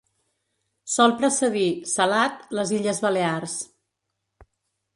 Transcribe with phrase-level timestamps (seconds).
[0.93, 3.57] Sol precedir, salat, les illes Balears.